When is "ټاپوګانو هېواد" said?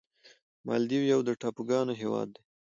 1.41-2.27